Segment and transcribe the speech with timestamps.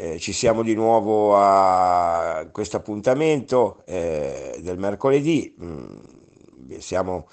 [0.00, 5.52] Eh, ci siamo di nuovo a questo appuntamento eh, del mercoledì.
[5.60, 7.26] Mm, siamo,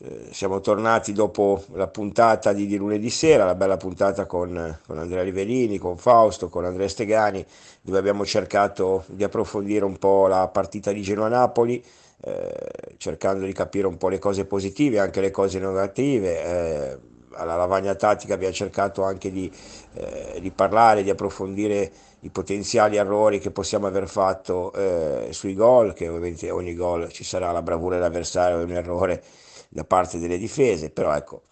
[0.00, 4.98] eh, siamo, tornati dopo la puntata di, di, lunedì sera, la bella puntata con, con
[4.98, 7.46] Andrea Rivelini, con Fausto, con Andrea Stegani,
[7.80, 11.80] dove abbiamo cercato di approfondire un po' la partita di Genoa-Napoli.
[12.22, 16.98] Eh, cercando di capire un po' le cose positive, anche le cose negative eh,
[17.32, 19.50] alla lavagna tattica abbiamo cercato anche di,
[19.94, 25.94] eh, di, parlare, di approfondire i potenziali errori che possiamo aver fatto eh, sui gol,
[25.94, 29.22] che ovviamente ogni gol ci sarà la bravura dell'avversario e un errore
[29.68, 31.42] da parte delle difese, però ecco,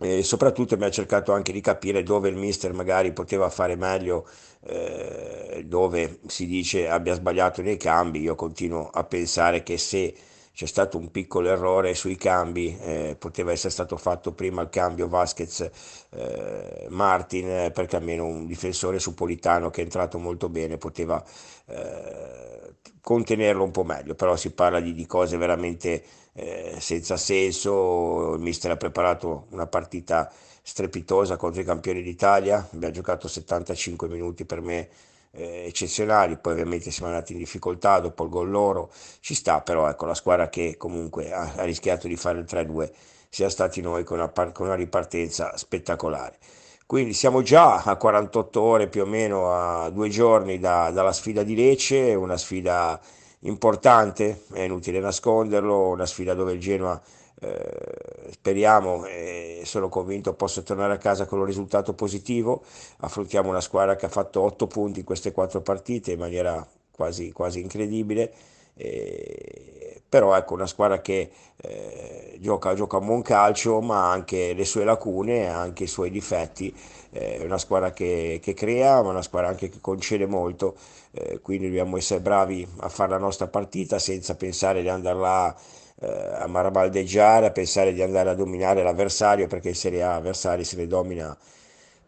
[0.00, 4.26] e soprattutto abbiamo cercato anche di capire dove il mister magari poteva fare meglio,
[4.60, 10.14] eh, dove si dice abbia sbagliato nei cambi, io continuo a pensare che se
[10.58, 15.06] c'è stato un piccolo errore sui cambi, eh, poteva essere stato fatto prima il cambio
[15.06, 15.70] Vasquez
[16.10, 21.24] eh, Martin, eh, perché almeno un difensore su Politano che è entrato molto bene poteva
[21.66, 26.02] eh, contenerlo un po' meglio, però si parla di, di cose veramente
[26.32, 30.28] eh, senza senso, il mister ha preparato una partita
[30.60, 34.88] strepitosa contro i campioni d'Italia, abbiamo giocato 75 minuti per me
[35.32, 38.90] eh, eccezionali, poi ovviamente siamo andati in difficoltà dopo il gol loro,
[39.20, 42.90] ci sta, però ecco la squadra che comunque ha, ha rischiato di fare il 3-2
[43.28, 46.38] sia stati noi con una, con una ripartenza spettacolare.
[46.86, 51.42] Quindi siamo già a 48 ore più o meno, a due giorni da, dalla sfida
[51.42, 52.98] di Lecce, una sfida
[53.40, 57.00] importante, è inutile nasconderlo, una sfida dove il Genoa
[57.40, 62.62] eh, speriamo e sono convinto possa tornare a casa con un risultato positivo.
[62.98, 67.32] Affrontiamo una squadra che ha fatto 8 punti in queste 4 partite in maniera quasi,
[67.32, 68.32] quasi incredibile.
[68.74, 74.52] Eh, però ecco una squadra che eh, gioca, gioca un buon calcio ma ha anche
[74.54, 76.74] le sue lacune anche i suoi difetti
[77.10, 80.76] è una squadra che, che, crea ma una squadra anche che concede molto
[81.10, 85.54] eh, quindi dobbiamo essere bravi a fare la nostra partita senza pensare di andare là
[85.54, 90.64] eh, a marabaldeggiare, a pensare di andare a dominare l'avversario, perché in Serie A avversari
[90.64, 91.36] se ne domina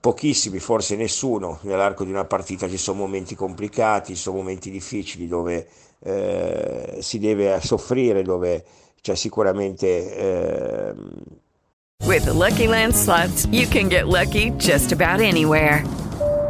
[0.01, 1.59] pochissimi, forse nessuno.
[1.63, 5.67] Nell'arco di una partita ci sono momenti complicati, ci sono momenti difficili dove
[6.03, 8.65] eh, si deve soffrire, dove
[9.01, 10.17] c'è sicuramente...
[10.17, 10.95] Eh...
[12.07, 15.85] With the Lucky Land slots, you can get lucky just about anywhere.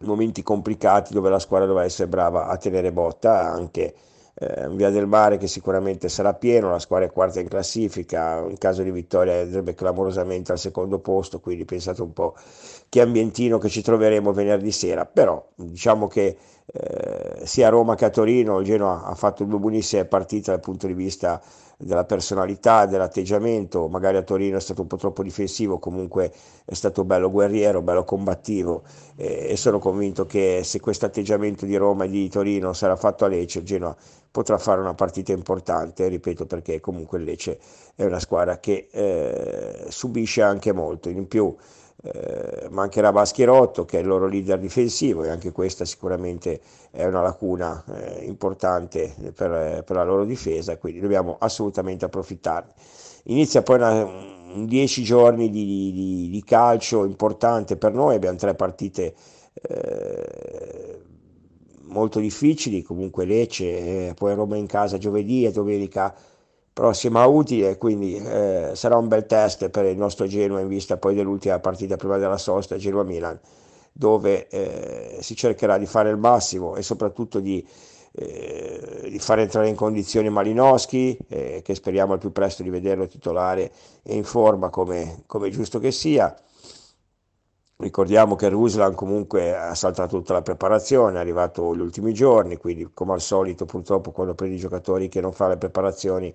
[0.00, 3.94] Momenti complicati dove la squadra doveva essere brava a tenere botta, anche
[4.34, 8.58] eh, Via del Mare che sicuramente sarà pieno, la squadra è quarta in classifica, in
[8.58, 12.34] caso di vittoria andrebbe clamorosamente al secondo posto, quindi pensate un po'
[12.88, 18.06] che ambientino che ci troveremo venerdì sera, però diciamo che eh, sia a Roma che
[18.06, 21.40] a Torino il Genoa ha fatto due buonissime partite dal punto di vista
[21.76, 26.32] della personalità, dell'atteggiamento, magari a Torino è stato un po' troppo difensivo, comunque
[26.64, 28.82] è stato bello guerriero, bello combattivo
[29.16, 33.24] eh, e sono convinto che se questo atteggiamento di Roma e di Torino sarà fatto
[33.24, 33.94] a Lecce, il Genoa
[34.30, 37.58] potrà fare una partita importante, ripeto perché comunque il Lecce
[37.94, 41.54] è una squadra che eh, subisce anche molto, in più
[42.02, 46.60] eh, mancherà Baschierotto che è il loro leader difensivo e anche questa sicuramente
[46.90, 52.72] è una lacuna eh, importante per, per, la loro difesa, quindi dobbiamo assolutamente approfittarne.
[53.24, 58.54] Inizia poi una, un 10 giorni di, di, di, calcio importante per noi, abbiamo tre
[58.54, 59.14] partite
[59.54, 61.00] eh,
[61.84, 66.14] molto difficili, comunque Lecce, eh, poi Roma in casa giovedì e domenica
[66.74, 71.14] prossima utile, quindi eh, sarà un bel test per il nostro Genoa in vista poi
[71.14, 73.38] dell'ultima partita prima della sosta, Genoa-Milan,
[73.92, 77.64] dove eh, si cercherà di fare il massimo e soprattutto di,
[78.12, 83.06] eh, di fare entrare in condizioni Malinowski, eh, che speriamo al più presto di vederlo
[83.06, 83.70] titolare
[84.02, 86.34] e in forma come, come giusto che sia.
[87.76, 92.90] Ricordiamo che Ruslan comunque ha saltato tutta la preparazione, è arrivato gli ultimi giorni, quindi
[92.92, 96.34] come al solito purtroppo quando prendi giocatori che non fanno le preparazioni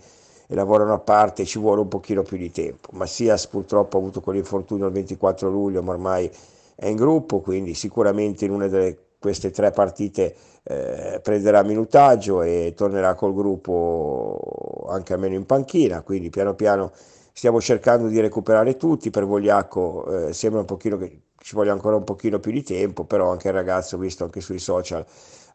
[0.52, 2.90] e lavorano a parte ci vuole un pochino più di tempo.
[2.94, 6.30] Massias purtroppo ha avuto quell'infortunio il 24 luglio, ma ormai
[6.76, 12.74] è in gruppo, quindi sicuramente in una di queste tre partite eh, prenderà minutaggio e
[12.76, 16.92] tornerà col gruppo anche almeno in panchina, quindi piano piano
[17.32, 21.96] stiamo cercando di recuperare tutti, per Vogliacco eh, sembra un pochino che ci voglia ancora
[21.96, 25.06] un pochino più di tempo, però anche il ragazzo, visto anche sui social,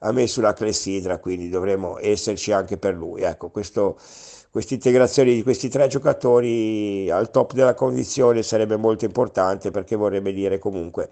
[0.01, 3.23] ha messo la clessidra, quindi dovremo esserci anche per lui.
[3.23, 3.97] Ecco, questo
[4.55, 10.33] questa integrazione di questi tre giocatori al top della condizione sarebbe molto importante perché vorrebbe
[10.33, 11.11] dire comunque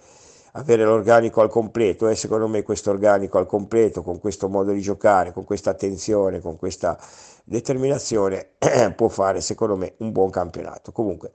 [0.53, 4.81] avere l'organico al completo e secondo me questo organico al completo con questo modo di
[4.81, 6.97] giocare, con questa attenzione, con questa
[7.43, 8.51] determinazione
[8.95, 10.93] può fare secondo me un buon campionato.
[10.93, 11.33] Comunque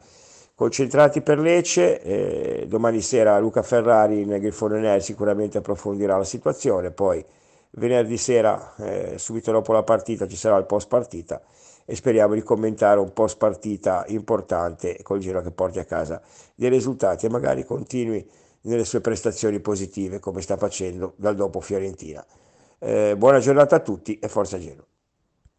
[0.56, 6.90] concentrati per Lecce, eh, domani sera Luca Ferrari nel Grifone Nel sicuramente approfondirà la situazione,
[6.92, 7.22] poi
[7.72, 11.42] venerdì sera eh, subito dopo la partita ci sarà il post partita
[11.90, 16.22] e speriamo di commentare un post partita importante col giro che porti a casa
[16.54, 18.30] dei risultati e magari continui
[18.64, 22.26] nelle sue prestazioni positive come sta facendo dal dopo Fiorentina.
[22.80, 24.86] Eh, buona giornata a tutti e forza Genoa.